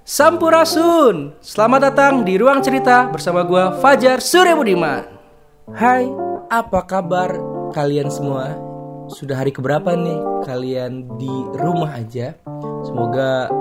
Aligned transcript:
Sampurasun. 0.00 1.36
Selamat 1.44 1.92
datang 1.92 2.24
di 2.24 2.40
Ruang 2.40 2.64
Cerita 2.64 3.04
bersama 3.12 3.44
gua 3.44 3.76
Fajar 3.84 4.24
Surya 4.24 4.56
Budiman. 4.56 5.04
Hai, 5.76 6.08
apa 6.48 6.80
kabar 6.88 7.36
kalian 7.76 8.08
semua? 8.08 8.56
Sudah 9.12 9.44
hari 9.44 9.52
keberapa 9.52 9.92
nih 9.92 10.48
kalian 10.48 11.04
di 11.20 11.34
rumah 11.52 12.00
aja? 12.00 12.32
Semoga 12.80 13.52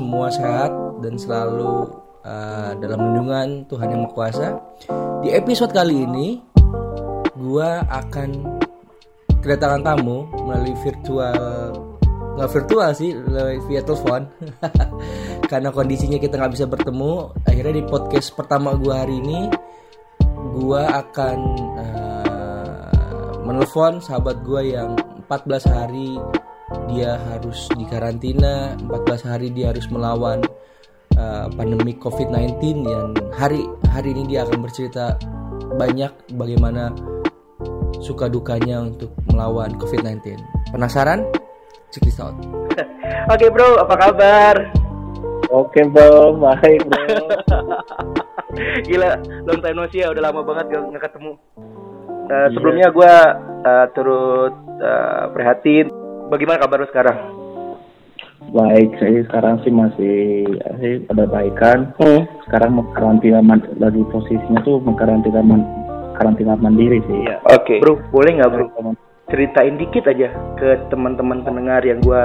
semua 0.00 0.32
sehat 0.32 0.72
dan 1.04 1.20
selalu 1.20 1.92
uh, 2.24 2.72
dalam 2.80 3.12
lindungan 3.12 3.68
Tuhan 3.68 3.92
Yang 3.92 4.00
Maha 4.08 4.14
Kuasa. 4.16 4.48
Di 5.20 5.28
episode 5.36 5.76
kali 5.76 6.08
ini 6.08 6.40
gua 7.36 7.84
akan 7.92 8.60
kedatangan 9.44 9.84
tamu 9.84 10.24
melalui 10.40 10.72
virtual 10.80 11.91
nggak 12.36 12.50
virtual 12.50 12.90
sih 12.96 13.12
via 13.68 13.82
telepon. 13.84 14.28
Karena 15.50 15.68
kondisinya 15.68 16.16
kita 16.16 16.40
nggak 16.40 16.52
bisa 16.56 16.66
bertemu 16.68 17.12
akhirnya 17.44 17.74
di 17.80 17.84
podcast 17.84 18.32
pertama 18.32 18.72
gua 18.76 19.04
hari 19.04 19.20
ini 19.20 19.52
gua 20.56 21.04
akan 21.04 21.38
uh, 21.76 23.32
menelpon 23.44 24.00
sahabat 24.00 24.40
gua 24.44 24.64
yang 24.64 24.96
14 25.28 25.76
hari 25.76 26.16
dia 26.88 27.20
harus 27.32 27.68
di 27.76 27.84
karantina 27.84 28.72
14 28.80 29.28
hari 29.28 29.52
dia 29.52 29.72
harus 29.72 29.84
melawan 29.92 30.40
uh, 31.20 31.46
pandemi 31.52 31.96
COVID-19 32.00 32.84
yang 32.84 33.12
hari 33.36 33.64
hari 33.92 34.16
ini 34.16 34.32
dia 34.32 34.48
akan 34.48 34.64
bercerita 34.64 35.20
banyak 35.76 36.12
bagaimana 36.36 36.92
suka 38.00 38.26
dukanya 38.28 38.82
untuk 38.82 39.12
melawan 39.30 39.76
COVID-19 39.76 40.36
penasaran 40.72 41.24
check 41.92 42.02
this 42.08 42.18
out 42.18 42.34
Oke 43.32 43.46
bro, 43.52 43.78
apa 43.78 43.94
kabar? 43.94 44.56
Oke 45.52 45.84
bro, 45.84 46.32
baik 46.40 46.80
bro. 46.88 47.04
Gila, 48.88 49.20
long 49.44 49.60
time 49.60 49.76
no 49.76 49.84
see 49.92 50.00
ya, 50.00 50.08
udah 50.08 50.24
lama 50.24 50.40
banget 50.40 50.72
gak, 50.72 50.82
gak 50.96 51.04
ketemu. 51.12 51.32
Uh, 52.32 52.48
sebelumnya 52.56 52.88
gue 52.88 53.14
uh, 53.68 53.86
turut 53.92 54.54
uh, 54.80 55.28
prihatin. 55.36 55.92
Bagaimana 56.32 56.64
kabar 56.64 56.80
lu 56.80 56.88
sekarang? 56.88 57.18
Baik, 58.52 58.96
saya 58.96 59.20
sekarang 59.28 59.60
sih 59.62 59.72
masih 59.72 60.48
sih 60.80 60.94
ada 61.12 61.28
baikan. 61.28 61.92
Hmm. 62.00 62.24
Sekarang 62.48 62.80
mau 62.80 62.88
karantina 62.96 63.44
lagi 63.76 64.02
posisinya 64.08 64.64
tuh 64.64 64.80
mau 64.80 64.96
karantina 64.96 65.44
man- 65.44 65.68
karantina 66.16 66.56
mandiri 66.56 67.04
sih. 67.04 67.28
Iya. 67.28 67.44
Oke. 67.52 67.80
Bro, 67.84 68.00
boleh 68.08 68.40
nggak 68.40 68.50
bro? 68.50 68.66
Ceritain 69.32 69.80
dikit 69.80 70.04
aja 70.12 70.28
ke 70.60 70.92
teman-teman 70.92 71.40
pendengar 71.40 71.80
yang 71.80 72.04
gue 72.04 72.24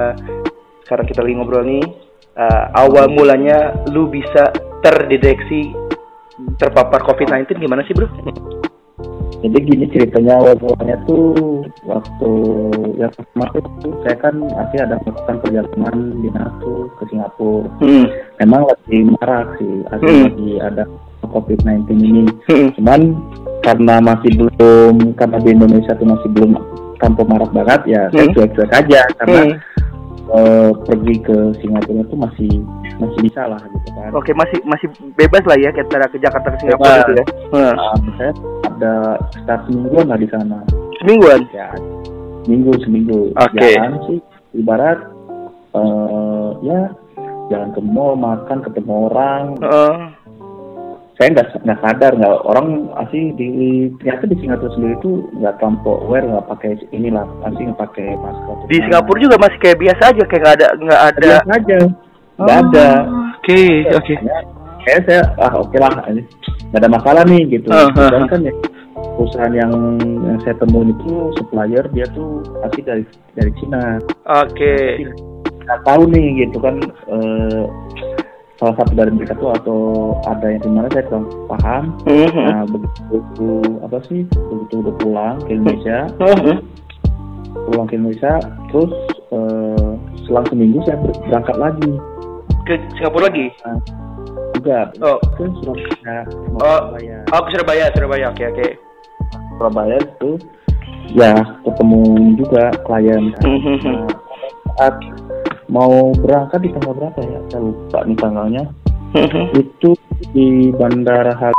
sekarang 0.83 1.07
kita 1.07 1.23
lagi 1.23 1.35
ngobrol 1.39 1.63
nih. 1.63 1.87
Uh, 2.35 2.67
awal 2.75 3.07
mulanya 3.07 3.73
lu 3.89 4.11
bisa 4.11 4.51
terdeteksi 4.83 5.71
terpapar 6.59 7.01
COVID-19 7.01 7.63
gimana 7.63 7.81
sih 7.87 7.95
bro? 7.95 8.05
Jadi 9.37 9.57
gini 9.63 9.85
ceritanya 9.93 10.41
awal 10.41 10.59
mulanya 10.59 10.97
tuh 11.07 11.63
waktu 11.85 12.31
yang 12.97 13.13
pertama 13.13 13.45
tuh 13.53 13.93
saya 14.01 14.17
kan 14.17 14.35
masih 14.41 14.79
ada 14.81 14.95
melakukan 15.01 15.35
perjalanan 15.45 15.95
dinas 16.19 16.51
tuh 16.59 16.89
ke 16.97 17.03
Singapura. 17.09 17.69
Hmm. 17.79 18.05
Memang 18.41 18.61
lagi 18.67 18.97
marak 19.15 19.47
sih, 19.61 19.73
lagi, 19.87 20.05
Hmm. 20.05 20.23
lagi 20.27 20.51
ada 20.59 20.83
COVID-19 21.23 21.87
ini. 22.01 22.23
Hmm. 22.49 22.67
Cuman 22.75 23.01
karena 23.61 23.95
masih 24.01 24.31
belum 24.35 25.13
karena 25.15 25.37
di 25.39 25.49
Indonesia 25.53 25.93
tuh 25.95 26.07
masih 26.07 26.29
belum 26.33 26.51
tanpa 26.97 27.21
marak 27.23 27.51
banget 27.51 27.81
ya 27.87 28.01
saya 28.09 28.23
Hmm. 28.23 28.33
cuek-cuek 28.33 28.71
aja 28.71 29.01
karena 29.17 29.39
Hmm. 29.39 29.55
eh, 30.27 30.71
pergi 30.83 31.15
ke 31.21 31.37
Singapura 31.57 32.03
tuh 32.05 32.19
masih 32.19 32.51
masih 32.97 33.19
bisa 33.21 33.45
lah 33.45 33.61
gitu 33.61 33.89
kan. 33.93 34.09
Oke, 34.11 34.31
masih 34.33 34.57
masih 34.63 34.87
bebas 35.13 35.45
lah 35.45 35.55
ya 35.55 35.69
kita 35.69 36.01
ke 36.09 36.17
Jakarta 36.17 36.47
ke 36.51 36.57
Singapura 36.59 36.89
Bebas. 36.89 36.99
gitu 36.99 37.13
ya. 37.13 37.25
Hmm. 37.47 37.73
Nah, 37.77 37.95
saya 38.17 38.31
ada 38.67 38.93
sekitar 39.31 39.59
semingguan 39.65 40.05
lah 40.07 40.17
di 40.17 40.27
sana. 40.27 40.57
Semingguan. 40.97 41.39
Ya, 41.53 41.69
minggu 42.45 42.73
seminggu. 42.81 43.19
Oke. 43.33 43.69
Jalan 43.71 43.93
sih 44.05 44.19
ibarat 44.53 44.99
eh, 45.73 46.49
ya 46.63 46.79
jalan 47.47 47.69
ke 47.71 47.81
mall 47.81 48.17
makan 48.17 48.57
ketemu 48.65 48.93
orang. 49.07 49.43
Heeh. 49.61 49.95
Saya 51.17 51.33
nggak 51.33 51.65
nggak 51.65 51.79
sadar 51.81 52.11
nggak 52.13 52.35
orang 52.45 52.93
asli 52.93 53.33
di 53.33 53.49
ternyata 53.97 54.29
di 54.29 54.37
Singapura 54.37 54.69
sendiri 54.77 54.95
tuh 55.01 55.25
nggak 55.41 55.57
tanpa 55.57 55.89
aware 56.05 56.29
nggak 56.29 56.45
pakai 56.45 56.71
inilah 56.93 57.25
asli 57.41 57.65
nggak 57.65 57.81
pakai 57.89 58.07
masker. 58.21 58.55
di 58.69 58.77
Singapura 58.85 59.17
juga 59.25 59.35
masih 59.41 59.57
kayak 59.57 59.81
biasa 59.81 60.03
aja 60.13 60.23
kayak 60.29 60.41
nggak 60.45 60.55
ada 60.61 60.67
nggak 60.77 61.01
ada. 61.01 61.25
Biasa 61.25 61.51
aja. 61.57 61.79
Nggak 62.37 62.57
ada. 62.69 62.87
Oke 63.41 63.61
oke. 63.97 64.13
Kayak 64.85 65.01
saya 65.09 65.21
ah 65.41 65.53
oke 65.57 65.77
lah 65.81 65.93
ini 66.13 66.21
nggak 66.69 66.81
ada 66.83 66.89
masalah 66.91 67.23
nih 67.25 67.43
gitu 67.49 67.67
Ah, 67.71 67.87
ah, 67.89 68.09
dan 68.11 68.23
ah. 68.23 68.29
kan 68.29 68.39
ya 68.43 68.53
perusahaan 69.17 69.53
yang 69.55 69.73
yang 70.01 70.37
saya 70.43 70.55
temuin 70.61 70.93
itu 70.93 71.31
supplier 71.39 71.85
dia 71.95 72.05
tuh 72.11 72.43
pasti 72.61 72.81
dari 72.85 73.03
dari 73.33 73.51
Cina 73.61 74.01
Oke. 74.27 75.05
nggak 75.65 75.81
tahu 75.83 76.07
nih 76.11 76.45
gitu 76.45 76.57
kan 76.59 76.75
eh, 77.11 77.63
salah 78.57 78.73
satu 78.75 78.93
dari 78.93 79.11
mereka 79.11 79.33
tuh 79.35 79.53
atau 79.53 79.79
ada 80.25 80.49
yang 80.49 80.61
di 80.61 80.69
mana 80.69 80.87
saya 80.89 81.05
kurang 81.05 81.25
paham 81.47 81.83
Mhm. 82.03 82.41
nah 82.41 82.61
begitu 82.65 83.49
apa 83.81 83.97
sih 84.03 84.21
begitu 84.25 84.73
udah 84.81 84.93
pulang 84.97 85.35
ke 85.45 85.51
Indonesia 85.53 85.97
Mhm. 86.17 86.55
pulang 87.65 87.85
ke 87.85 87.95
Indonesia 87.95 88.33
terus 88.67 88.93
eh, 89.27 89.91
selang 90.23 90.47
seminggu 90.47 90.79
saya 90.83 90.97
ber- 90.97 91.21
berangkat 91.23 91.57
lagi 91.57 91.91
Ke 92.63 92.75
Singapura 92.93 93.27
lagi. 93.27 93.47
juga 94.53 94.89
Oh. 94.99 95.17
ke 95.31 95.43
Surabaya 95.61 96.17
Oh. 96.57 96.79
Surabaya 96.91 97.17
Oh 97.29 97.41
ke 97.41 97.49
Surabaya 97.53 97.85
Surabaya 97.91 98.25
oke 98.27 98.43
oke. 98.47 98.67
Surabaya 99.53 99.95
itu 99.97 100.31
ya 101.13 101.31
ketemu 101.61 102.01
juga 102.35 102.63
klien. 102.83 103.23
Mhm. 103.39 103.75
Nah, 103.85 104.03
saat 104.75 104.95
mau 105.67 106.15
berangkat 106.15 106.63
di 106.63 106.69
tanggal 106.71 106.95
berapa 106.95 107.19
ya 107.21 107.39
saya 107.51 107.61
lupa 107.63 107.99
nih 108.07 108.17
tanggalnya 108.17 108.63
itu 109.61 109.89
di 110.31 110.71
bandara 110.73 111.35
Hal 111.35 111.53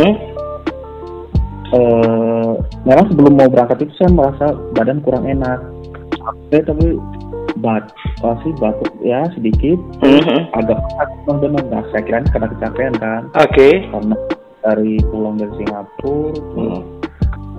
Hmm? 0.00 0.16
eh 1.70 2.52
memang 2.82 3.06
sebelum 3.12 3.36
mau 3.36 3.46
berangkat 3.46 3.84
itu 3.84 3.92
saya 4.00 4.10
merasa 4.10 4.46
badan 4.72 5.04
kurang 5.04 5.28
enak 5.28 5.60
saya 6.48 6.64
tapi 6.64 6.96
bat 7.60 7.92
pasti 8.24 8.50
batuk 8.56 8.88
ya 9.04 9.28
sedikit 9.36 9.76
Mhm. 10.00 10.56
agak 10.56 10.80
memang 11.28 11.38
benar 11.38 11.64
nah, 11.68 11.84
saya 11.92 12.02
kira 12.02 12.24
karena 12.32 12.48
kecapean 12.56 12.94
kan 12.96 13.22
Oke. 13.36 13.84
karena 13.92 14.16
dari 14.64 14.96
pulang 15.12 15.36
dari 15.36 15.52
Singapura 15.60 16.40
Hmm. 16.56 16.80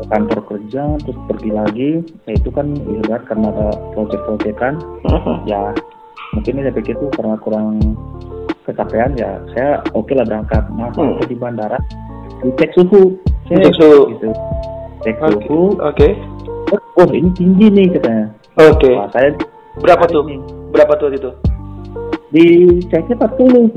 Ke 0.01 0.09
kantor 0.09 0.39
kerja 0.47 0.83
terus 0.99 1.17
pergi 1.29 1.51
lagi 1.51 1.89
ya 2.25 2.33
itu 2.33 2.49
kan 2.49 2.73
ibarat 2.73 3.21
karena 3.23 3.47
ada 3.49 3.67
project-project 3.93 4.57
kan 4.57 4.73
ya 5.51 5.69
mungkin 6.33 6.59
saya 6.59 6.73
pikir 6.73 6.95
itu 6.95 7.05
karena 7.13 7.37
kurang 7.37 7.77
kecapean 8.63 9.13
ya 9.13 9.37
saya 9.53 9.85
oke 9.93 10.09
lah 10.11 10.25
berangkat 10.25 10.63
nah 10.73 10.89
Hmm. 10.91 11.21
di 11.21 11.35
bandara 11.35 11.77
dicek 12.41 12.73
suhu 12.73 13.13
Cek, 13.45 13.61
Cek 13.61 13.73
suhu. 13.77 13.99
gitu 14.11 14.29
cek 15.01 15.17
Oke. 15.19 15.37
suhu 15.45 15.63
Oke. 15.79 16.07
oh 16.97 17.09
ini 17.09 17.29
tinggi 17.31 17.67
nih 17.69 17.87
katanya 17.91 18.25
Oke. 18.57 18.89
wah 18.91 19.07
saya 19.11 19.29
Berapa 19.71 20.03
tuh? 20.03 20.27
Ini. 20.27 20.35
Berapa 20.75 20.99
tuh 20.99 21.15
itu? 21.15 21.31
di 22.31 22.43
ceknya 22.87 23.19
40 23.19 23.75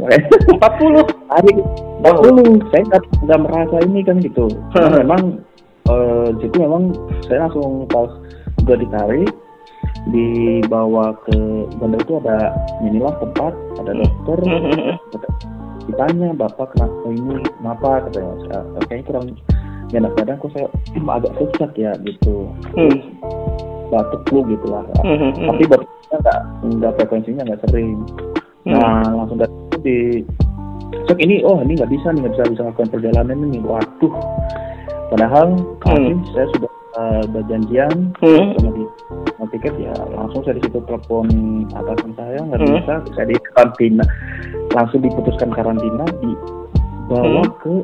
Empat 0.55 0.73
puluh. 0.79 1.03
hari 1.35 1.59
40 2.03 2.71
saya 2.71 2.83
nggak 3.23 3.41
merasa 3.41 3.77
ini 3.83 4.01
kan 4.03 4.19
gitu 4.19 4.47
Hmm. 4.75 4.95
memang 5.03 5.43
eh 5.85 6.27
situ 6.41 6.57
memang 6.57 6.97
saya 7.25 7.45
langsung 7.45 7.85
pas 7.87 8.09
udah 8.65 8.77
ditarik 8.77 9.29
dibawa 10.09 11.17
ke 11.25 11.37
bandara 11.77 12.01
itu 12.01 12.15
ada 12.21 12.37
inilah 12.83 13.15
tempat 13.21 13.53
ada 13.81 13.93
dokter 13.93 14.39
Mhm. 14.49 14.97
ditanya 15.85 16.29
bapak 16.33 16.73
kenapa 16.73 17.07
ini 17.07 17.37
kenapa 17.61 18.09
katanya 18.09 18.33
"Saya, 18.41 18.59
kayaknya 18.89 19.05
kurang 19.05 19.27
enak 19.93 20.13
badan 20.17 20.37
kok 20.41 20.51
saya 20.53 20.67
agak 21.17 21.33
sesak 21.37 21.73
ya 21.77 21.93
gitu 22.03 22.49
Hmm. 22.73 22.97
batuk 23.89 24.25
flu 24.27 24.41
gitu 24.49 24.67
lah 24.67 24.85
Mhm. 25.05 25.45
tapi 25.45 25.63
batuknya 25.69 26.17
nggak 26.19 26.39
nggak 26.81 26.93
frekuensinya 26.97 27.43
nggak 27.45 27.61
sering 27.69 28.01
Hmm. 28.65 28.73
nah 28.73 29.05
langsung 29.13 29.37
dari 29.37 29.53
itu 29.53 29.79
di 29.85 29.99
cek 31.05 31.19
ini 31.21 31.45
oh 31.45 31.61
ini 31.61 31.77
nggak 31.77 31.93
bisa 31.93 32.09
nih 32.09 32.25
nggak 32.25 32.33
bisa 32.33 32.45
bisa 32.49 32.63
melakukan 32.65 32.89
perjalanan 32.89 33.37
ini 33.45 33.59
waduh 33.61 34.15
padahal 35.15 35.47
kali 35.79 36.19
saya 36.35 36.47
sudah 36.59 36.71
eh, 36.95 37.21
udah 37.31 37.43
janjian 37.47 37.95
Hmm. 38.19 38.51
sama 38.59 38.71
di 38.75 38.85
sama 39.39 39.47
tiket 39.55 39.75
ya 39.79 39.95
langsung 40.15 40.43
saya 40.43 40.59
di 40.59 40.63
situ 40.67 40.79
telepon 40.91 41.27
atasan 41.71 42.11
saya 42.19 42.39
nggak 42.43 42.59
Hmm. 42.59 42.75
bisa 42.83 42.95
saya 43.15 43.27
di 43.31 43.37
karantina 43.55 44.05
langsung 44.75 45.01
diputuskan 45.07 45.51
karantina 45.55 46.05
dibawa 46.19 47.47
Hmm. 47.47 47.55
ke 47.63 47.75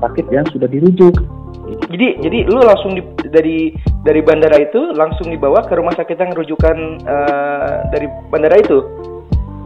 sakit 0.00 0.26
yang 0.32 0.46
sudah 0.48 0.68
dirujuk 0.68 1.12
Jadi 1.70 2.18
jadi 2.18 2.50
lu 2.50 2.58
langsung 2.66 2.98
di, 2.98 3.02
dari 3.30 3.70
dari 4.02 4.18
bandara 4.26 4.58
itu 4.58 4.90
langsung 4.90 5.30
dibawa 5.30 5.62
ke 5.62 5.78
rumah 5.78 5.94
sakit 5.94 6.18
yang 6.18 6.34
rujukan 6.34 6.98
eh, 6.98 7.74
dari 7.94 8.10
bandara 8.26 8.58
itu. 8.58 8.82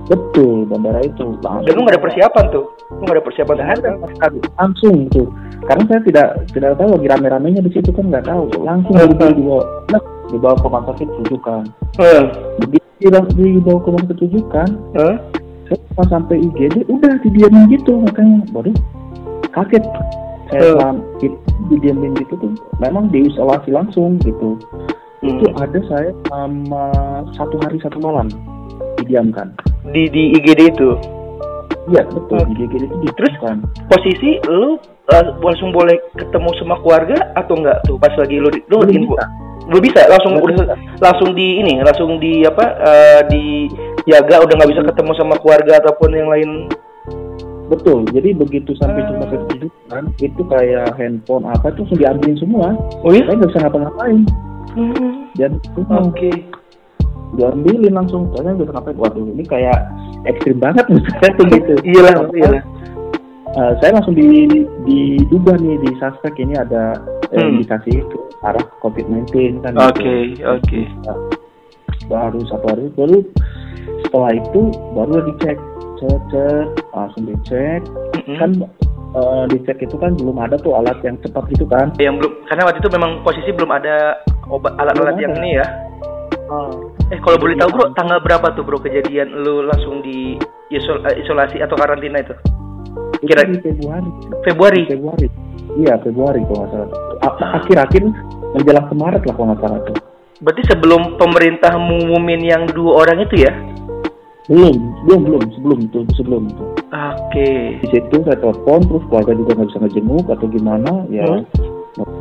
Betul 0.04 0.68
bandara 0.68 1.00
itu 1.00 1.36
langsung 1.40 1.64
Dan 1.64 1.72
lu 1.76 1.80
nggak 1.84 1.96
ada 1.96 2.04
persiapan 2.04 2.44
tuh. 2.52 2.64
Lu 2.92 3.02
nggak 3.08 3.16
ada 3.16 3.24
persiapan 3.24 3.56
sama 3.80 4.06
sekali. 4.12 4.38
langsung 4.60 4.96
tuh 5.08 5.28
karena 5.64 5.82
saya 5.88 6.00
tidak 6.04 6.28
tidak 6.52 6.70
tahu 6.76 6.88
lagi 6.92 7.06
rame-ramenya 7.08 7.60
di 7.64 7.70
situ 7.72 7.90
kan 7.96 8.04
nggak 8.12 8.26
tahu 8.28 8.44
langsung 8.60 8.94
Hmm. 9.00 9.08
dibawa 9.16 9.32
dibawa 9.32 9.62
nah, 9.88 10.02
dibawa 10.28 10.54
ke 10.60 10.64
rumah 10.68 10.82
sakit 10.92 11.08
rujukan 11.24 11.62
Eh, 12.04 12.22
begitu 12.60 12.86
dibawa 13.00 13.24
dibawa 13.32 13.78
ke 13.80 13.86
rumah 13.88 14.02
sakit 14.04 14.18
rujukan 14.28 14.68
eh, 15.00 15.14
saya 15.64 15.78
pas 15.96 16.08
sampai 16.12 16.36
IGD 16.44 16.76
udah 16.92 17.12
didiamin 17.24 17.64
gitu 17.72 17.92
makanya 18.04 18.44
waduh 18.52 18.76
kaget 19.56 19.84
saya 20.52 20.60
Hmm. 20.60 20.76
selama 20.76 21.00
itu 21.24 21.36
didiamin 21.72 22.12
gitu 22.20 22.34
tuh 22.36 22.52
memang 22.76 23.08
diisolasi 23.08 23.72
langsung 23.72 24.20
gitu 24.20 24.60
itu 25.24 25.44
hmm. 25.48 25.56
ada 25.64 25.80
saya 25.88 26.12
sama 26.28 26.92
satu 27.32 27.56
hari 27.64 27.80
satu 27.80 27.96
malam 28.04 28.28
didiamkan 29.00 29.48
Di 29.84 30.02
di 30.08 30.32
IGD 30.34 30.60
itu 30.70 30.90
iya 31.86 32.00
betul 32.02 32.40
Hmm. 32.40 32.50
di 32.50 32.64
IGD 32.64 32.84
itu 32.84 32.96
Terus? 33.12 33.32
didiamkan 33.34 33.56
posisi 33.86 34.30
lu 34.46 34.80
eh, 35.04 35.24
langsung 35.38 35.68
boleh 35.70 36.00
ketemu 36.14 36.48
sama 36.56 36.80
keluarga 36.80 37.32
atau 37.34 37.54
enggak 37.54 37.76
tuh 37.84 37.96
pas 37.96 38.12
lagi 38.14 38.36
lu 38.36 38.48
di- 38.48 38.64
lu 38.66 38.80
Belum 38.80 38.88
info? 38.90 39.12
bisa. 39.12 39.24
Belum 39.64 39.82
bisa 39.82 40.00
langsung 40.06 40.32
Belum 40.34 40.46
udah 40.46 40.56
bisa. 40.64 40.74
langsung 40.98 41.30
di 41.32 41.46
ini 41.58 41.72
langsung 41.78 42.10
di 42.16 42.32
apa 42.42 42.64
eh, 42.80 43.20
di 43.28 43.42
jaga 44.04 44.40
udah 44.40 44.54
nggak 44.54 44.70
bisa 44.70 44.82
ketemu 44.82 45.12
sama 45.14 45.34
keluarga 45.36 45.72
ataupun 45.78 46.10
yang 46.10 46.28
lain. 46.28 46.50
betul 47.64 48.04
jadi 48.06 48.32
begitu 48.34 48.72
sampai 48.74 49.00
Hmm. 49.00 49.10
rumah 49.14 49.26
sakit 49.26 49.40
rujukan 49.56 50.02
itu 50.18 50.42
kayak 50.46 50.84
handphone 50.94 51.44
apa 51.44 51.66
itu 51.66 51.80
langsung 51.80 51.96
diambilin 51.98 52.36
semua 52.36 52.76
Oh 53.00 53.08
iya? 53.08 53.24
saya 53.24 53.34
nggak 53.34 53.50
bisa 53.50 53.60
ngapa-ngapain 53.62 54.18
Hmm, 54.74 55.30
dan 55.32 55.50
itu 55.56 55.80
Oke. 55.86 56.30
Diambilin 57.34 57.94
langsung 57.94 58.30
nggak 58.32 58.56
bisa 58.56 58.72
ngapain 58.72 58.98
waduh 58.98 59.24
ini 59.26 59.44
kayak 59.44 59.78
ekstrim 60.24 60.58
banget 60.58 60.84
tuh 60.86 61.46
gitu 61.54 61.74
Iyalah, 61.88 62.26
iyalah. 62.32 62.62
Eh, 63.54 63.72
saya 63.78 63.94
langsung 63.94 64.18
di, 64.18 64.50
diduga 64.82 65.54
nih 65.54 65.78
di 65.78 65.90
suspek 66.02 66.34
ini 66.42 66.58
ada 66.58 66.98
eh, 67.30 67.38
Hmm. 67.38 67.54
indikasi 67.54 68.02
ke 68.02 68.18
arah 68.42 68.66
COVID-19 68.82 69.62
kan. 69.62 69.78
Oke, 69.78 70.34
gitu. 70.34 70.42
oke. 70.42 70.80
Nah, 71.06 71.18
baru 72.10 72.40
satu 72.50 72.66
hari 72.66 72.90
baru 72.98 73.18
setelah 74.06 74.30
itu 74.34 74.60
baru 74.92 75.22
dicek, 75.30 75.58
cek, 76.02 76.20
cek, 76.34 76.66
langsung 76.90 77.24
dicek. 77.30 77.80
Mm-mm. 78.18 78.36
Kan 78.42 78.50
eh, 79.14 79.44
dicek 79.54 79.78
itu 79.86 79.96
kan 80.02 80.18
belum 80.18 80.34
ada 80.34 80.58
tuh 80.58 80.74
alat 80.74 80.98
yang 81.06 81.14
cepat 81.22 81.46
gitu 81.54 81.62
kan. 81.70 81.94
yang 82.02 82.18
belum 82.18 82.34
karena 82.50 82.66
waktu 82.66 82.82
itu 82.82 82.90
memang 82.90 83.22
posisi 83.22 83.54
belum 83.54 83.70
ada 83.70 84.18
obat 84.50 84.74
alat-alat 84.82 85.14
yang 85.22 85.34
ini 85.38 85.62
ya. 85.62 85.66
Eh 87.08 87.18
kalau 87.20 87.36
boleh 87.36 87.56
tahu 87.56 87.68
bro, 87.70 87.86
tanggal 87.92 88.18
berapa 88.18 88.52
tuh 88.52 88.64
bro 88.64 88.78
kejadian 88.78 89.28
lu 89.34 89.64
langsung 89.64 90.00
di 90.00 90.40
isol- 90.68 91.04
eh, 91.04 91.20
isolasi 91.20 91.60
atau 91.60 91.76
karantina 91.76 92.20
itu? 92.20 92.32
Itu 93.20 93.28
Kira- 93.28 93.44
di 93.44 93.60
Februari. 93.60 94.10
Februari. 94.42 94.82
Februari. 94.88 95.26
Iya 95.74 95.94
Februari 96.00 96.40
kalau 96.44 96.58
nggak 96.60 96.70
salah. 96.70 96.88
A- 97.20 97.60
Akhir-akhir 97.60 98.02
menjelang 98.52 98.86
ke 98.86 98.94
Maret 98.94 99.22
lah 99.24 99.34
kalau 99.34 99.46
nggak 99.50 99.60
salah 99.60 99.80
tuh. 99.84 99.96
Berarti 100.40 100.62
sebelum 100.66 101.16
pemerintah 101.16 101.72
mengumumin 101.74 102.40
yang 102.42 102.62
dua 102.68 103.04
orang 103.04 103.22
itu 103.22 103.44
ya? 103.44 103.52
Belum, 104.44 104.76
belum, 105.08 105.20
belum, 105.24 105.42
sebelum 105.56 105.78
itu, 105.80 105.98
sebelum 106.14 106.42
itu. 106.52 106.64
Oke. 106.94 107.48
di 107.80 107.86
situ 107.90 108.16
saya 108.22 108.38
telepon 108.38 108.78
terus 108.84 109.02
keluarga 109.08 109.32
juga 109.34 109.50
nggak 109.56 109.66
bisa 109.66 109.78
ngejenguk 109.82 110.26
atau 110.30 110.46
gimana 110.46 110.92
ya 111.10 111.26
Hmm. 111.26 111.42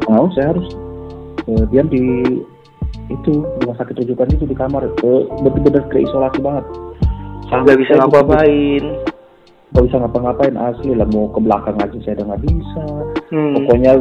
mau 0.10 0.26
saya 0.34 0.50
harus 0.50 0.66
eh, 1.46 1.64
diam 1.70 1.86
di 1.86 2.02
itu 3.06 3.32
rumah 3.60 3.76
sakit 3.76 3.96
rujukan 3.98 4.28
itu 4.30 4.46
di 4.46 4.54
kamar 4.54 4.84
eh, 4.84 5.22
benar-benar 5.40 5.84
terisolasi 5.88 6.40
banget 6.40 6.66
Nggak 7.46 7.78
bisa 7.78 7.92
ngapa-ngapain. 7.96 8.84
nggak 9.70 9.84
bisa 9.84 9.96
ngapa-ngapain 9.98 10.56
asli 10.56 10.94
lah 10.94 11.08
mau 11.08 11.28
ke 11.28 11.40
belakang 11.40 11.78
aja 11.78 11.98
saya 12.02 12.14
udah 12.16 12.26
nggak 12.30 12.44
bisa 12.46 12.84
Hmm. 13.28 13.54
pokoknya 13.58 13.92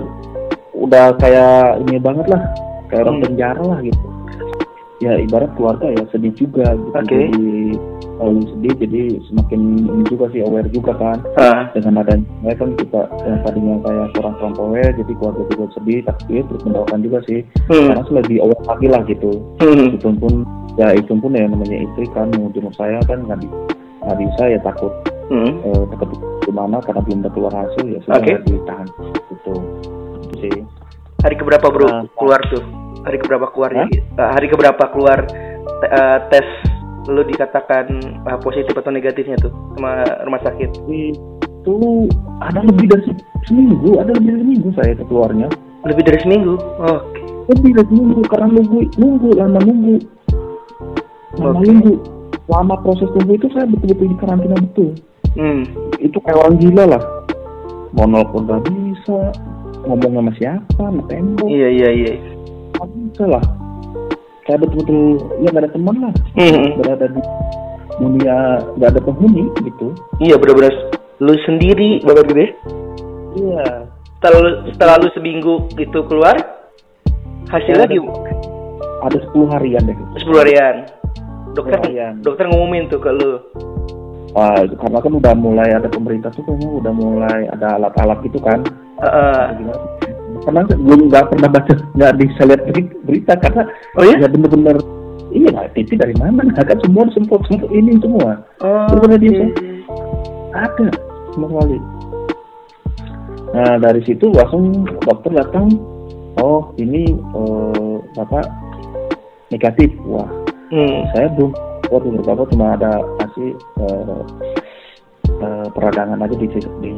udah 0.75 1.07
kayak 1.17 1.57
ini 1.81 1.97
banget 1.97 2.27
lah 2.29 2.43
kayak 2.87 3.03
orang 3.03 3.17
Hmm. 3.17 3.25
penjara 3.25 3.63
lah 3.63 3.79
gitu 3.81 4.07
ya 5.01 5.13
ibarat 5.19 5.51
keluarga 5.53 5.87
ya 5.89 6.05
sedih 6.09 6.31
juga 6.33 6.63
gitu 6.73 6.93
Oke. 6.93 7.09
jadi 7.09 7.29
kalau 8.13 8.39
sedih 8.55 8.75
jadi 8.79 9.03
semakin 9.27 9.61
ini 9.83 10.03
juga 10.07 10.31
sih 10.31 10.41
aware 10.47 10.71
juga 10.71 10.93
kan 10.95 11.19
Ah. 11.41 11.67
dengan 11.75 12.07
adanya 12.07 12.53
kan 12.55 12.71
kita 12.79 13.01
yang 13.27 13.39
tadinya 13.43 13.75
kayak 13.83 14.07
kurang 14.15 14.35
kurang 14.39 14.55
aware 14.63 14.93
jadi 14.95 15.13
keluarga 15.19 15.43
juga 15.51 15.65
sedih 15.75 16.01
tapi 16.07 16.39
ya 16.39 16.43
terus 16.47 16.63
mendoakan 16.63 17.01
juga 17.03 17.19
sih 17.27 17.41
Hmm. 17.67 17.87
karena 17.91 18.03
lebih 18.23 18.37
aware 18.45 18.65
lagi 18.69 18.87
lah 18.87 19.03
gitu 19.11 19.31
Hmm. 19.59 19.89
itu 19.99 20.09
pun 20.15 20.35
ya 20.79 20.89
itu 20.95 21.13
pun 21.19 21.31
ya 21.35 21.45
namanya 21.51 21.79
istri 21.83 22.07
kan 22.15 22.31
mau 22.39 22.49
saya 22.79 22.99
kan 23.11 23.19
nggak 23.27 23.39
nggak 24.07 24.19
bisa 24.19 24.43
ya 24.55 24.59
takut 24.63 24.93
Hmm. 25.33 25.59
eh, 25.65 25.83
takut 25.97 26.19
gimana 26.45 26.77
karena 26.85 27.01
belum 27.03 27.19
ada 27.25 27.31
keluar 27.33 27.53
hasil 27.55 27.85
ya 27.89 27.99
sudah 28.05 28.21
Oke. 28.21 28.33
ditahan 28.45 28.87
gitu 29.31 29.53
Itu 30.33 30.39
sih 30.39 30.57
Hari 31.23 31.35
keberapa 31.39 31.67
bro 31.71 31.87
Nah, 31.87 32.03
keluar 32.19 32.43
tuh? 32.51 32.63
Hari 33.03 33.19
keberapa 33.19 33.47
keluarnya? 33.51 33.87
Hah? 33.87 34.21
Eh, 34.23 34.31
hari 34.35 34.47
keberapa 34.51 34.85
keluar 34.91 35.23
eh, 35.83 36.19
tes 36.31 36.47
lu 37.05 37.23
dikatakan 37.25 37.87
eh, 38.23 38.39
positif 38.39 38.73
atau 38.73 38.89
negatifnya 38.89 39.35
tuh 39.37 39.51
sama 39.75 39.93
rumah 40.23 40.39
sakit? 40.41 40.71
itu 40.87 41.77
ada 42.39 42.59
lebih 42.61 42.87
dari 42.89 43.03
se- 43.05 43.19
seminggu 43.45 43.95
ada 43.97 44.11
lebih 44.13 44.29
dari 44.29 44.43
seminggu 44.43 44.69
saya 44.75 44.93
keluarnya 45.01 45.47
Lebih 45.83 46.03
dari 46.05 46.19
seminggu. 46.21 46.55
Oke. 46.79 47.19
lebih 47.49 47.71
dari 47.73 47.87
seminggu 47.89 48.21
karena 48.25 48.47
nunggu 48.49 48.79
nunggu 48.97 49.29
lama 49.33 49.59
nunggu 49.61 49.95
lama 51.37 51.51
Oke. 51.53 51.65
nunggu 51.65 51.93
lama 52.45 52.75
proses 52.79 53.09
tunggu 53.11 53.33
itu 53.33 53.47
saya 53.51 53.67
betul-betul 53.67 54.07
di 54.07 54.17
karantina 54.17 54.57
betul 54.59 54.91
Hmm. 55.33 55.65
itu 55.97 56.19
kayak 56.21 56.39
orang 56.39 56.61
gila 56.61 56.85
lah 56.87 57.03
mau 57.91 58.05
nelfon 58.05 58.45
nggak 58.45 58.69
bisa 58.69 59.33
ngomong 59.83 60.13
sama 60.15 60.33
siapa 60.37 60.69
sama 60.77 61.01
tembok 61.09 61.49
Iya 61.49 61.69
iya 61.73 61.89
iya. 61.91 62.13
nggak 62.75 62.89
bisa 62.93 63.25
lah 63.31 63.45
kayak 64.53 64.69
betul-betul 64.69 65.01
ya 65.41 65.49
nggak 65.49 65.65
ada 65.65 65.73
teman 65.73 65.97
lah 65.97 66.13
Hmm. 66.37 66.77
berada 66.77 67.07
di 67.09 67.21
dunia 67.97 68.37
nggak 68.77 68.91
ada 68.93 69.01
penghuni 69.01 69.49
gitu 69.65 69.97
Iya 70.21 70.37
benar-benar 70.37 70.75
lu 71.19 71.33
sendiri 71.43 72.05
bapak 72.05 72.29
gede. 72.29 72.47
iya 73.33 73.89
Setelah 74.21 74.39
lu, 74.39 74.51
setelah 74.71 74.95
lu 75.01 75.09
seminggu 75.11 75.55
gitu 75.73 76.05
keluar 76.05 76.37
hasilnya 77.49 77.89
di 77.89 77.97
ada 79.01 79.19
10 79.19 79.51
harian 79.51 79.83
deh 79.83 79.97
10 80.21 80.37
harian. 80.37 80.75
Dokter 81.53 81.81
harian. 81.81 82.13
dokter 82.21 82.45
ngumumin 82.47 82.89
tuh 82.89 82.97
ke 82.97 83.09
lu. 83.09 83.41
Wah, 84.33 84.57
karena 84.65 84.99
kan 85.01 85.13
udah 85.13 85.35
mulai 85.35 85.69
ada 85.71 85.89
pemerintah 85.89 86.29
tuh 86.31 86.41
kayaknya 86.43 86.69
udah 86.81 86.93
mulai 86.93 87.41
ada 87.49 87.77
alat-alat 87.77 88.21
gitu 88.25 88.41
kan 88.41 88.61
Heeh. 89.01 89.43
Gimana? 89.59 89.81
Karena 90.43 90.63
belum 90.67 91.01
nggak 91.07 91.27
pernah 91.31 91.49
baca 91.49 91.75
nggak 91.95 92.13
bisa 92.19 92.41
lihat 92.47 92.63
beri- 92.67 92.95
berita 93.07 93.33
karena 93.39 93.63
Oh 93.95 94.05
ya? 94.05 94.17
ya 94.19 94.29
bener-bener 94.29 94.77
iya 95.31 95.49
nggak 95.51 95.73
TV 95.75 95.97
dari 95.97 96.15
mana 96.19 96.43
Nah, 96.43 96.65
kan 96.65 96.79
semua 96.83 97.07
sempat 97.15 97.41
sempat 97.47 97.71
ini 97.71 97.97
semua 98.03 98.43
Oh. 98.61 98.87
Bener-bener 98.91 99.19
dia 99.19 99.47
ada 100.53 100.87
sama 101.33 101.47
sekali 101.49 101.79
nah 103.53 103.77
dari 103.77 104.01
situ 104.05 104.33
langsung 104.33 104.89
dokter 105.05 105.37
datang 105.37 105.69
oh 106.41 106.73
ini 106.81 107.05
eh, 107.13 107.97
bapak 108.17 108.49
negatif 109.49 109.93
wah 110.05 110.29
Hmm. 110.73 111.05
saya 111.13 111.29
belum 111.37 111.53
waduh 111.93 112.17
bapak 112.25 112.49
cuma 112.49 112.73
ada 112.81 112.97
kasih 113.21 113.53
eh, 113.77 114.21
eh, 115.29 115.67
peradangan 115.69 116.25
aja 116.25 116.33
di 116.33 116.49
di 116.81 116.93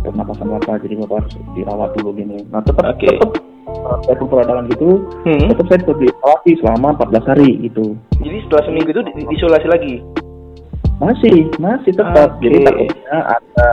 pernapasan 0.00 0.46
bapak 0.48 0.82
jadi 0.82 0.94
bapak 0.98 1.16
harus 1.20 1.34
dirawat 1.52 1.90
dulu 1.96 2.10
gini 2.12 2.38
nah 2.48 2.60
tetap 2.60 2.84
Oke. 2.86 3.08
tetap 3.08 3.30
eh, 3.68 3.96
walaupun 4.04 4.26
peradangan 4.28 4.64
gitu 4.70 4.90
Hmm. 5.22 5.46
tetap 5.48 5.64
saya 5.66 5.78
tetap 5.80 5.98
dirawati 5.98 6.52
selama 6.58 6.88
14 6.96 7.24
hari 7.26 7.50
gitu 7.62 7.86
Jadi 8.18 8.38
setelah 8.42 8.62
seminggu 8.64 8.90
itu 8.90 9.02
di- 9.02 9.14
di- 9.14 9.26
diisolasi 9.28 9.68
lagi. 9.68 9.94
masih 10.98 11.46
masih 11.56 11.94
tetap 11.94 12.34
Oke. 12.34 12.42
jadi 12.42 12.58
takutnya 12.64 13.16
ada 13.30 13.68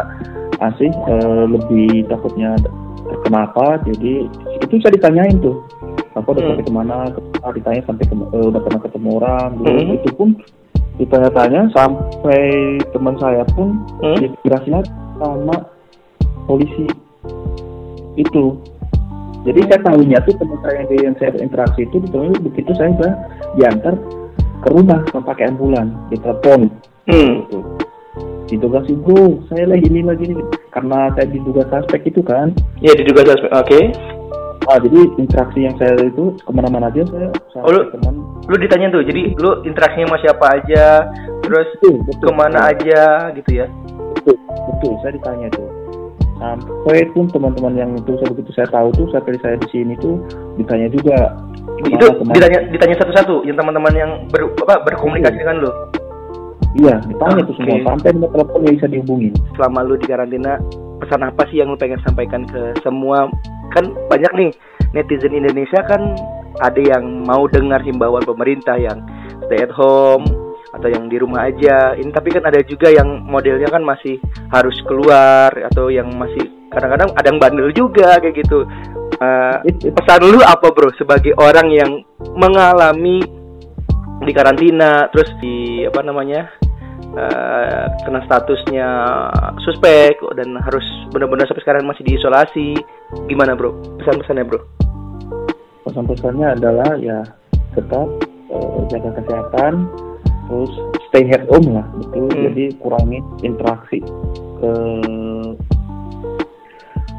masih 0.55 0.89
eh, 0.93 1.43
lebih 1.47 1.89
takutnya 2.05 2.49
terkena 3.03 3.39
apa 3.45 3.67
jadi 3.81 4.13
itu 4.61 4.73
saya 4.77 4.93
ditanyain 4.93 5.37
tuh 5.39 5.57
apa 6.13 6.27
udah 6.27 6.41
Hmm. 6.41 6.49
sampai 6.53 6.65
ke 6.65 6.73
mana 6.73 6.97
Ah, 7.41 7.49
ditanya 7.49 7.81
sampai 7.83 8.05
ke, 8.05 8.13
eh, 8.13 8.45
udah 8.45 8.57
pernah 8.59 8.81
ketemu 8.81 9.09
orang 9.15 9.49
dulu 9.55 9.69
Hmm. 9.69 9.95
itu 9.95 10.09
pun 10.13 10.29
ditanya-tanya 10.95 11.61
sampai 11.73 12.41
teman 12.89 13.13
saya 13.17 13.41
pun 13.51 13.77
Hmm. 14.01 14.17
lagi 14.17 14.81
sama 15.15 15.55
polisi. 16.47 16.85
Itu. 18.15 18.57
Jadi 19.45 19.61
saya 19.69 19.79
tahunya 19.85 20.17
tuh 20.25 20.33
teman 20.41 20.57
saya 20.65 20.81
yang, 20.81 21.13
yang 21.13 21.15
saya 21.21 21.29
interaksi 21.37 21.85
itu 21.85 22.01
ditemuin 22.01 22.33
begitu 22.41 22.71
saya 22.73 22.89
udah 22.97 23.13
diantar 23.53 23.93
ke 24.65 24.67
rumah 24.73 25.05
pakai 25.13 25.53
ambulan 25.53 25.93
ditelepon. 26.09 26.71
Hmm. 27.05 27.45
gitu. 27.45 27.59
Ditugasi 28.49 28.97
bro 28.97 29.41
saya 29.53 29.69
lagi 29.69 29.85
ini 29.85 30.01
lagi 30.01 30.25
ini. 30.33 30.41
Karena 30.73 31.13
saya 31.13 31.29
diduga 31.29 31.61
suspek 31.69 32.09
itu 32.09 32.25
kan. 32.25 32.57
Ya 32.81 32.93
diduga 32.97 33.21
suspek. 33.25 33.51
Oke. 33.53 33.81
ah 34.65 34.81
jadi 34.81 34.97
interaksi 35.21 35.61
yang 35.61 35.77
saya 35.77 35.93
itu 36.01 36.33
ke 36.41 36.49
mana-mana 36.49 36.89
aja 36.89 37.05
saya 37.05 37.29
sama 37.53 37.69
Oh, 37.69 37.71
lu- 37.73 37.85
teman. 37.93 38.17
Lu 38.49 38.55
ditanya 38.57 38.89
tuh, 38.89 39.05
jadi 39.05 39.37
lu 39.37 39.61
interaksinya 39.61 40.09
sama 40.09 40.17
siapa 40.25 40.45
aja, 40.57 40.85
terus 41.45 41.69
betul 41.77 42.01
betul. 42.01 42.25
ke 42.25 42.31
mana 42.33 42.73
aja 42.73 43.29
gitu 43.37 43.61
ya? 43.61 43.69
betul 44.17 44.33
betul. 44.41 44.93
Saya 45.05 45.13
ditanya 45.21 45.53
tuh 45.53 45.69
sampai 46.35 47.07
pun 47.15 47.25
teman-teman 47.31 47.73
yang 47.79 47.91
itu 47.95 48.11
saya 48.19 48.29
begitu 48.35 48.51
saya 48.51 48.67
tahu 48.67 48.91
tuh 48.95 49.07
saat 49.11 49.23
kali 49.23 49.39
saya 49.39 49.55
di 49.55 49.67
sini 49.71 49.93
tuh 50.03 50.19
ditanya 50.59 50.87
juga. 50.91 51.17
Itu 51.87 52.05
ke 52.11 52.23
mana, 52.23 52.35
ditanya 52.35 52.59
ditanya 52.71 52.95
satu-satu, 53.03 53.35
yang 53.47 53.57
teman-teman 53.57 53.93
yang 53.95 54.11
ber, 54.31 54.51
apa, 54.63 54.83
berkomunikasi 54.83 55.37
dengan 55.39 55.67
lu. 55.67 55.71
iya 56.75 56.99
ditanya 57.07 57.39
tuh 57.47 57.55
semua 57.55 57.79
sampai 57.87 58.11
nomor 58.11 58.35
telepon 58.35 58.67
yang 58.67 58.75
bisa 58.75 58.87
dihubungin. 58.91 59.33
Selama 59.55 59.79
lu 59.87 59.95
di 59.95 60.11
karantina, 60.11 60.59
pesan 60.99 61.23
apa 61.23 61.47
sih 61.47 61.63
yang 61.63 61.71
lu 61.71 61.79
pengen 61.79 62.03
sampaikan 62.03 62.43
ke 62.43 62.75
semua? 62.83 63.31
Kan 63.71 63.95
banyak 64.11 64.31
nih 64.35 64.51
netizen 64.91 65.31
Indonesia 65.31 65.79
kan 65.87 66.19
ada 66.59 66.79
yang 66.79 67.23
mau 67.23 67.47
dengar 67.47 67.79
himbauan 67.79 68.23
pemerintah 68.27 68.75
yang 68.75 68.99
stay 69.47 69.63
at 69.63 69.71
home 69.71 70.27
atau 70.75 70.91
yang 70.91 71.07
di 71.07 71.17
rumah 71.17 71.47
aja. 71.47 71.95
Ini 71.95 72.11
tapi 72.11 72.35
kan 72.35 72.43
ada 72.43 72.59
juga 72.63 72.91
yang 72.91 73.23
modelnya 73.23 73.71
kan 73.71 73.81
masih 73.81 74.19
harus 74.51 74.75
keluar 74.85 75.51
atau 75.71 75.87
yang 75.87 76.11
masih 76.15 76.67
kadang-kadang 76.69 77.09
ada 77.15 77.27
yang 77.31 77.39
bandel 77.39 77.69
juga 77.71 78.19
kayak 78.19 78.35
gitu. 78.43 78.67
It- 79.63 79.79
it- 79.87 79.95
pesan 79.95 80.27
lu 80.27 80.43
apa 80.43 80.69
bro? 80.75 80.91
Sebagai 80.99 81.31
orang 81.39 81.71
yang 81.71 81.91
mengalami 82.35 83.23
di 84.23 84.31
karantina 84.31 85.07
terus 85.11 85.27
di 85.39 85.83
apa 85.87 85.99
namanya 86.03 86.51
eh, 87.15 87.83
kena 88.03 88.23
statusnya 88.27 88.87
suspek 89.63 90.19
dan 90.35 90.59
harus 90.59 90.83
benar-benar 91.15 91.47
sampai 91.47 91.63
sekarang 91.63 91.87
masih 91.87 92.03
diisolasi. 92.03 92.75
Gimana 93.31 93.55
bro? 93.55 93.71
Pesan-pesannya 94.03 94.43
bro. 94.43 94.59
Pesan-pesannya 95.87 96.47
adalah 96.59 96.91
ya 96.99 97.23
tetap 97.71 98.07
eh, 98.51 98.79
jaga 98.91 99.09
kesehatan 99.23 99.73
terus 100.45 100.71
stay 101.09 101.25
at 101.31 101.43
home 101.49 101.73
lah 101.73 101.85
betul 101.97 102.29
Hmm. 102.29 102.43
jadi 102.51 102.63
kurangi 102.81 103.19
interaksi 103.41 103.99
ke 104.61 104.71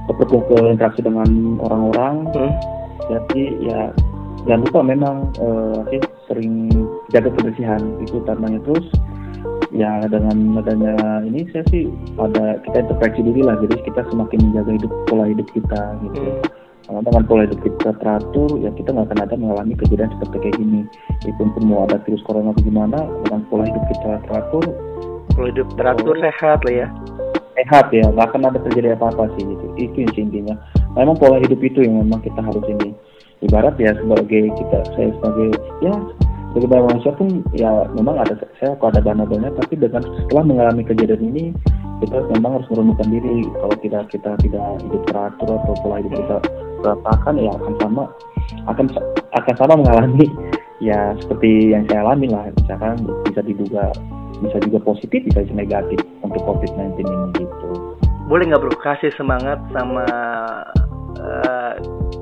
ke, 0.07 0.25
ke, 0.25 0.57
interaksi 0.73 1.01
dengan 1.05 1.61
orang-orang 1.61 2.15
Hmm. 2.33 2.53
jadi 3.11 3.43
ya 3.61 3.81
jangan 4.47 4.63
lupa 4.71 4.81
memang 4.87 5.17
eh, 5.43 5.79
sih 5.91 6.01
sering 6.31 6.71
jaga 7.11 7.31
kebersihan 7.35 7.83
itu 8.03 8.23
utamanya 8.23 8.63
terus 8.63 8.87
ya 9.75 10.07
dengan 10.07 10.63
adanya 10.63 11.21
ini 11.27 11.45
saya 11.51 11.67
sih 11.69 11.91
ada 12.17 12.63
kita 12.63 12.87
introspeksi 12.87 13.21
diri 13.27 13.43
lah 13.43 13.59
jadi 13.61 13.77
kita 13.83 14.07
semakin 14.09 14.39
menjaga 14.51 14.73
hidup 14.79 14.93
pola 15.11 15.27
hidup 15.27 15.47
kita 15.53 15.81
gitu 16.07 16.23
Hmm. 16.23 16.56
Karena 16.87 17.03
dengan 17.03 17.25
pola 17.27 17.43
hidup 17.51 17.61
kita 17.67 17.91
teratur 17.99 18.51
ya 18.63 18.71
kita 18.79 18.95
nggak 18.95 19.11
akan 19.11 19.21
ada 19.27 19.35
mengalami 19.35 19.75
kejadian 19.75 20.11
seperti 20.15 20.37
kayak 20.39 20.57
gini. 20.63 20.81
Itu 21.27 21.43
pun 21.43 21.63
mau 21.67 21.83
ada 21.83 21.99
virus 22.07 22.23
corona 22.23 22.55
atau 22.55 22.63
gimana 22.63 22.99
dengan 23.27 23.43
pola 23.51 23.67
hidup 23.67 23.85
kita 23.91 24.23
teratur 24.31 24.65
Kalau 25.35 25.47
hidup 25.51 25.69
teratur 25.75 26.15
sehat 26.23 26.63
lah 26.63 26.87
ya. 26.87 26.89
sehat 27.57 27.89
ya 27.91 28.05
nggak 28.07 28.27
akan 28.31 28.53
ada 28.53 28.59
terjadi 28.71 28.95
apa-apa 28.95 29.27
sih 29.35 29.43
gitu. 29.43 29.67
Itu 29.75 29.97
yang 30.07 30.31
intinya. 30.31 30.55
Memang 30.95 31.19
pola 31.19 31.43
hidup 31.43 31.59
itu 31.59 31.83
yang 31.83 32.07
memang 32.07 32.23
kita 32.23 32.39
harus 32.39 32.63
ini. 32.71 32.95
Ibarat 33.43 33.75
ya 33.83 33.91
sebagai 33.99 34.55
kita 34.55 34.79
saya 34.95 35.11
sebagai 35.19 35.59
ya 35.83 35.93
sebagai 36.55 36.87
manusia 36.87 37.13
pun 37.19 37.43
ya 37.51 37.85
memang 37.99 38.17
ada 38.23 38.39
saya 38.63 38.79
kok 38.79 38.95
ada 38.95 39.03
dana-dana 39.03 39.51
tapi 39.59 39.75
dengan 39.75 40.07
setelah 40.07 40.45
mengalami 40.47 40.87
kejadian 40.87 41.35
ini 41.35 41.45
kita 41.99 42.31
memang 42.31 42.63
harus 42.63 42.69
merundukkan 42.71 43.11
diri. 43.11 43.43
Kalau 43.59 43.77
tidak 43.83 44.03
kita 44.15 44.31
tidak 44.39 44.67
hidup 44.87 45.03
teratur 45.11 45.49
atau 45.51 45.75
pola 45.83 45.99
hidup 45.99 46.15
kita 46.15 46.39
berantakan 46.81 47.35
ya 47.41 47.51
akan 47.57 47.75
sama 47.83 48.05
akan 48.71 48.87
akan 49.37 49.55
sama 49.59 49.75
mengalami 49.79 50.27
ya 50.79 51.17
seperti 51.23 51.73
yang 51.73 51.85
saya 51.89 52.05
alami 52.05 52.29
lah. 52.31 52.49
Misalkan 52.53 53.05
bisa 53.27 53.41
diduga 53.45 53.85
bisa 54.45 54.57
juga 54.69 54.79
positif 54.85 55.25
bisa 55.25 55.41
juga 55.49 55.65
negatif 55.65 55.99
untuk 56.21 56.41
COVID-19 56.45 57.01
ini 57.01 57.29
gitu. 57.41 57.69
boleh 58.27 58.45
nggak 58.51 58.61
bro? 58.61 58.75
Kasih 58.85 59.15
semangat 59.17 59.57
sama 59.73 60.05
eh, 61.17 61.75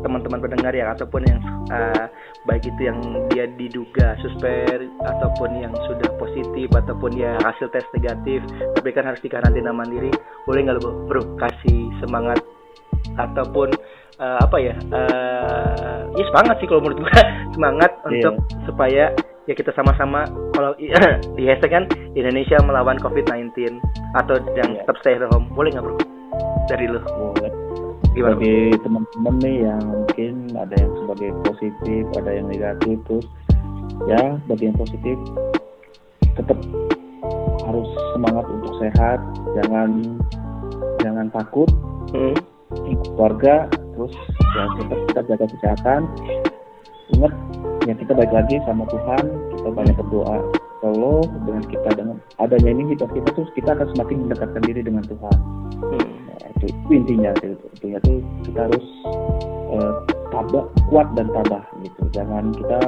teman-teman 0.04 0.38
pendengar 0.38 0.76
yang 0.76 0.94
ataupun 0.94 1.26
yang 1.26 1.40
eh, 1.72 2.06
baik 2.46 2.68
itu 2.68 2.92
yang 2.92 2.98
dia 3.32 3.48
diduga 3.56 4.14
suspek 4.20 4.84
ataupun 5.02 5.58
yang 5.58 5.72
sudah 5.88 6.12
positif 6.20 6.68
ataupun 6.76 7.16
ya 7.16 7.34
hasil 7.42 7.72
tes 7.72 7.82
negatif 7.96 8.44
tapi 8.78 8.88
kan 8.94 9.08
harus 9.08 9.18
dikarantina 9.24 9.74
mandiri. 9.74 10.12
Boleh 10.46 10.70
nggak 10.70 10.84
bro 10.84 11.24
kasih 11.40 11.90
semangat 12.04 12.38
ataupun 13.18 13.74
eh, 14.16 14.38
apa 14.40 14.56
ya 14.56 14.74
eh, 14.74 15.98
ya 16.12 16.24
semangat 16.28 16.56
sih 16.58 16.66
kalau 16.66 16.80
menurut 16.80 17.02
gua 17.02 17.12
semangat 17.54 17.90
Iya. 18.04 18.30
untuk 18.30 18.34
supaya 18.64 19.04
ya 19.44 19.52
kita 19.52 19.70
sama-sama 19.72 20.24
kalau 20.52 20.72
di 21.36 21.42
hashtag 21.44 21.70
kan 21.72 21.84
Indonesia 22.14 22.56
melawan 22.62 22.96
COVID-19 22.98 23.78
atau 24.14 24.36
yang 24.54 24.70
Iya. 24.72 24.82
tetap 24.82 24.96
stay 25.00 25.14
at 25.14 25.26
home 25.28 25.50
boleh 25.50 25.70
nggak 25.70 25.84
bro 25.84 25.96
dari 26.64 26.88
lu 26.88 26.98
Boleh. 27.04 27.52
gimana? 28.14 28.34
Bagi 28.34 28.56
teman-teman 28.80 29.34
nih 29.42 29.56
yang 29.66 29.82
mungkin 29.84 30.32
ada 30.54 30.74
yang 30.78 30.92
sebagai 30.96 31.30
positif, 31.44 32.02
ada 32.14 32.30
yang 32.30 32.46
negatif, 32.46 32.96
terus 33.04 33.26
ya 34.06 34.38
bagi 34.46 34.64
yang 34.64 34.78
positif 34.78 35.16
tetap 36.32 36.58
harus 37.64 37.88
semangat 38.12 38.46
untuk 38.48 38.72
sehat, 38.78 39.18
jangan 39.54 40.18
jangan 40.98 41.26
takut, 41.30 41.68
Hmm. 42.10 42.34
ikut 42.86 43.08
keluarga, 43.12 43.66
terus 43.94 44.12
ya 44.54 44.62
tetap 44.78 44.98
kita 45.08 45.20
jaga 45.30 45.46
kesehatan. 45.48 46.00
Ingat 47.14 47.32
ya 47.84 47.94
kita 47.94 48.12
baik 48.16 48.32
lagi 48.32 48.56
sama 48.66 48.84
Tuhan, 48.90 49.24
kita 49.56 49.68
banyak 49.70 49.96
berdoa. 49.96 50.38
Kalau 50.84 51.24
dengan 51.48 51.64
kita 51.64 51.88
dengan 51.96 52.16
adanya 52.36 52.70
ini 52.76 52.92
kita 52.92 53.08
kita 53.08 53.28
terus 53.32 53.50
kita 53.56 53.72
akan 53.72 53.88
semakin 53.96 54.16
mendekatkan 54.28 54.62
diri 54.68 54.82
dengan 54.84 55.04
Tuhan. 55.08 55.38
Hmm. 55.80 56.08
Nah, 56.28 56.48
itu, 56.60 56.66
itu 56.68 56.92
intinya 56.92 57.30
itu 57.40 57.56
intinya 57.80 57.98
tuh 58.04 58.18
kita 58.44 58.58
harus 58.68 58.84
eh, 59.72 59.92
tabah 60.34 60.66
kuat 60.90 61.08
dan 61.14 61.30
tabah 61.30 61.62
gitu 61.82 62.02
jangan 62.10 62.50
kita 62.54 62.78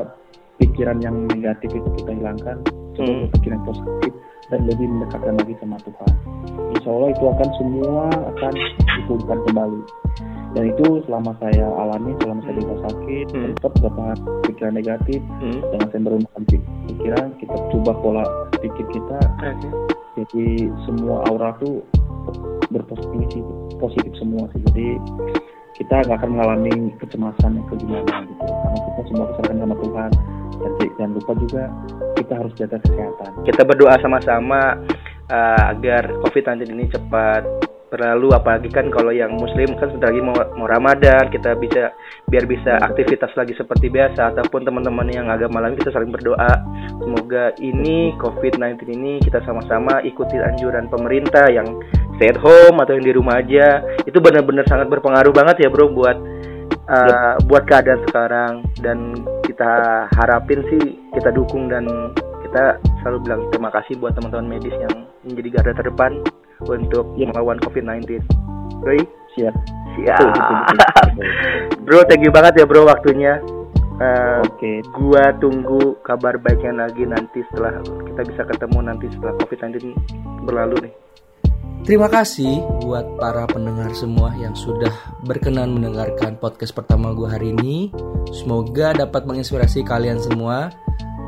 pikiran 0.59 0.99
yang 0.99 1.31
negatif 1.31 1.71
itu 1.71 1.89
kita 2.03 2.11
hilangkan 2.17 2.57
coba 2.97 3.05
Hmm. 3.07 3.29
berpikiran 3.29 3.61
positif 3.69 4.13
dan 4.49 4.61
lebih 4.65 4.87
mendekatkan 4.89 5.35
lagi 5.37 5.55
sama 5.61 5.77
Tuhan 5.85 6.13
Insya 6.73 6.89
Allah 6.89 7.11
itu 7.13 7.25
akan 7.29 7.49
semua 7.61 8.05
akan 8.09 8.53
dipulihkan 8.81 9.39
kembali 9.45 9.81
dan 10.57 10.73
itu 10.73 11.05
selama 11.05 11.37
saya 11.37 11.69
alami 11.69 12.17
selama 12.25 12.41
saya 12.49 12.55
di 12.57 12.63
rumah 12.65 12.81
sakit 12.89 13.27
Hmm. 13.29 13.45
tetap 13.53 13.73
dapat 13.85 14.17
pikiran 14.49 14.75
negatif 14.75 15.21
Hmm. 15.45 15.61
jangan 15.77 15.87
saya 15.93 16.01
merumahkan 16.01 16.43
pikiran 16.89 17.27
kita 17.37 17.57
coba 17.77 17.93
pola 18.01 18.25
pikir 18.65 18.87
kita 18.89 19.19
Oke. 19.45 19.69
jadi 20.17 20.47
semua 20.89 21.29
aura 21.29 21.53
tuh 21.61 21.85
berpositif 22.73 23.45
positif 23.79 24.13
semua 24.17 24.49
sih 24.57 24.61
jadi 24.73 24.89
kita 25.77 26.09
nggak 26.09 26.17
akan 26.25 26.31
mengalami 26.33 26.73
kecemasan 26.99 27.61
yang 27.61 27.67
gimana 27.77 28.25
gitu 28.25 28.45
karena 28.49 28.79
kita 28.81 29.01
semua 29.13 29.25
keserahkan 29.29 29.59
sama 29.61 29.77
Tuhan 29.77 30.11
dan 30.57 30.71
jangan 30.97 31.13
lupa 31.21 31.33
juga 31.37 31.63
kita 32.17 32.33
harus 32.33 32.53
jaga 32.57 32.77
kesehatan 32.81 33.31
kita 33.45 33.63
berdoa 33.63 33.95
sama-sama 34.01 34.61
uh, 35.29 35.63
agar 35.77 36.09
COVID-19 36.25 36.73
ini 36.73 36.89
cepat 36.89 37.45
berlalu 37.97 38.37
apalagi 38.37 38.69
kan 38.69 38.93
kalau 38.93 39.09
yang 39.09 39.33
muslim 39.41 39.73
kan 39.81 39.89
sebentar 39.89 40.13
lagi 40.13 40.21
mau, 40.21 40.37
mau 40.61 40.69
Ramadan 40.69 41.33
kita 41.33 41.57
bisa 41.57 41.97
biar 42.29 42.45
bisa 42.45 42.77
aktivitas 42.85 43.33
lagi 43.33 43.57
seperti 43.57 43.89
biasa 43.89 44.37
ataupun 44.37 44.69
teman-teman 44.69 45.09
yang 45.09 45.33
agama 45.33 45.65
lain 45.65 45.81
kita 45.81 45.97
saling 45.97 46.13
berdoa. 46.13 46.53
Semoga 47.01 47.57
ini 47.65 48.13
COVID-19 48.21 48.85
ini 48.93 49.13
kita 49.25 49.41
sama-sama 49.49 50.05
ikuti 50.05 50.37
anjuran 50.37 50.93
pemerintah 50.93 51.49
yang 51.49 51.65
stay 52.21 52.29
at 52.29 52.37
home 52.37 52.77
atau 52.85 52.93
yang 53.01 53.07
di 53.09 53.17
rumah 53.17 53.41
aja. 53.41 53.81
Itu 54.05 54.21
benar-benar 54.21 54.69
sangat 54.69 54.93
berpengaruh 54.93 55.33
banget 55.33 55.65
ya 55.65 55.69
bro 55.73 55.89
buat 55.89 56.17
uh, 56.93 57.35
buat 57.49 57.65
keadaan 57.65 58.05
sekarang. 58.13 58.53
Dan 58.77 59.17
kita 59.49 60.05
harapin 60.13 60.61
sih 60.69 61.01
kita 61.17 61.33
dukung 61.33 61.73
dan 61.73 61.89
kita 62.45 62.77
selalu 63.01 63.19
bilang 63.25 63.41
terima 63.49 63.71
kasih 63.73 63.97
buat 63.97 64.13
teman-teman 64.13 64.61
medis 64.61 64.77
yang 64.77 65.09
menjadi 65.25 65.49
garda 65.59 65.73
terdepan 65.83 66.23
untuk 66.67 67.07
melawan 67.17 67.59
COVID-19. 67.63 68.23
Bro, 68.83 69.01
siap 69.35 69.57
siap. 69.97 70.21
Betul, 70.21 70.31
betul, 70.31 70.57
betul, 70.61 70.77
betul. 70.77 71.27
bro, 71.85 72.01
thank 72.09 72.23
you 72.23 72.33
banget 72.33 72.53
ya 72.61 72.65
bro 72.69 72.85
waktunya. 72.85 73.41
Uh, 73.97 74.45
oke 74.45 74.73
gua 74.93 75.33
tunggu 75.41 75.97
kabar 76.05 76.37
baiknya 76.37 76.85
lagi 76.85 77.09
nanti 77.09 77.41
setelah 77.49 77.81
kita 77.81 78.29
bisa 78.29 78.43
ketemu 78.45 78.79
nanti 78.85 79.09
setelah 79.09 79.35
COVID-19 79.41 79.77
berlalu 80.45 80.77
nih. 80.89 80.95
Terima 81.87 82.11
kasih 82.11 82.61
buat 82.83 83.15
para 83.15 83.47
pendengar 83.47 83.95
semua 83.95 84.35
yang 84.37 84.53
sudah 84.59 84.91
berkenan 85.23 85.71
mendengarkan 85.71 86.35
podcast 86.35 86.75
pertama 86.75 87.15
gue 87.15 87.31
hari 87.31 87.55
ini. 87.55 87.95
Semoga 88.35 88.91
dapat 88.91 89.23
menginspirasi 89.23 89.87
kalian 89.87 90.19
semua 90.19 90.75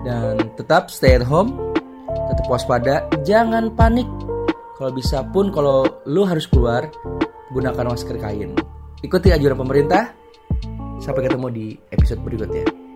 dan 0.03 0.35
tetap 0.59 0.91
stay 0.91 1.15
at 1.15 1.23
home, 1.23 1.55
tetap 2.11 2.51
waspada, 2.51 3.07
jangan 3.23 3.71
panik. 3.71 4.11
Kalau 4.79 4.95
bisa 4.95 5.27
pun 5.35 5.51
kalau 5.51 5.83
lu 6.07 6.23
harus 6.23 6.47
keluar, 6.47 6.87
gunakan 7.51 7.91
masker 7.91 8.15
kain. 8.23 8.55
Ikuti 9.03 9.35
anjuran 9.35 9.59
pemerintah. 9.59 10.15
Sampai 11.03 11.27
ketemu 11.27 11.47
di 11.51 11.67
episode 11.91 12.23
berikutnya. 12.23 12.88